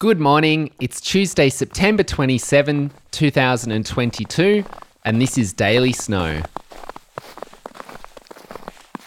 [0.00, 0.70] Good morning.
[0.80, 4.64] It's Tuesday, September 27, 2022,
[5.04, 6.40] and this is Daily Snow.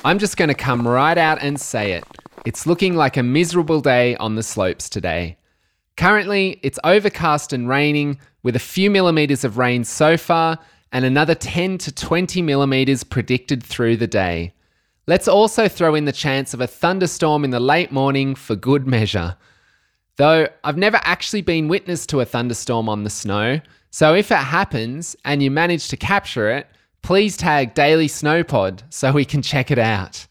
[0.05, 2.03] I'm just going to come right out and say it.
[2.45, 5.37] It's looking like a miserable day on the slopes today.
[5.97, 10.59] Currently, it's overcast and raining, with a few millimetres of rain so far
[10.91, 14.53] and another 10 to 20 millimetres predicted through the day.
[15.07, 18.85] Let's also throw in the chance of a thunderstorm in the late morning for good
[18.85, 19.37] measure.
[20.17, 24.35] Though I've never actually been witness to a thunderstorm on the snow, so if it
[24.35, 26.67] happens and you manage to capture it,
[27.01, 30.27] please tag Daily Snowpod so we can check it out.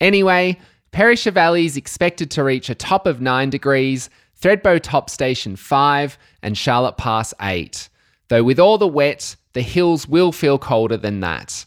[0.00, 0.58] Anyway,
[0.92, 6.18] Perisher Valley is expected to reach a top of 9 degrees, Thredbo Top Station 5,
[6.42, 7.88] and Charlotte Pass 8.
[8.28, 11.66] Though with all the wet, the hills will feel colder than that.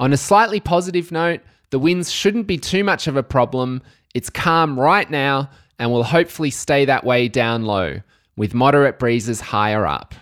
[0.00, 3.82] On a slightly positive note, the winds shouldn't be too much of a problem.
[4.14, 8.00] It's calm right now and will hopefully stay that way down low,
[8.36, 10.14] with moderate breezes higher up.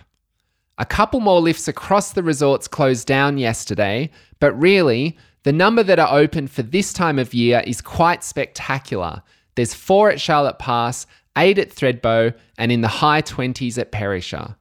[0.77, 5.99] A couple more lifts across the resorts closed down yesterday, but really, the number that
[5.99, 9.23] are open for this time of year is quite spectacular.
[9.55, 14.55] There's four at Charlotte Pass, eight at Thredbo, and in the high 20s at Perisher.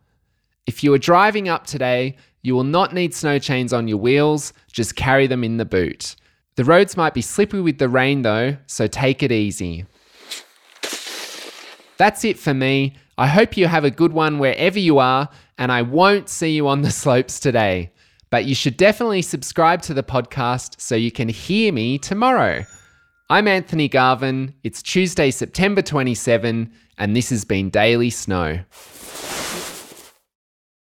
[0.67, 4.53] If you are driving up today, you will not need snow chains on your wheels,
[4.73, 6.17] just carry them in the boot.
[6.55, 9.85] The roads might be slippery with the rain though, so take it easy.
[11.99, 12.95] That's it for me.
[13.19, 16.69] I hope you have a good one wherever you are, and I won't see you
[16.69, 17.91] on the slopes today.
[18.29, 22.65] But you should definitely subscribe to the podcast so you can hear me tomorrow.
[23.31, 24.55] I'm Anthony Garvin.
[24.63, 28.61] It's Tuesday, September 27, and this has been Daily Snow.